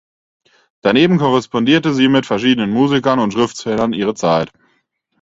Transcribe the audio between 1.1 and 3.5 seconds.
korrespondierte sie mit verschiedenen Musikern und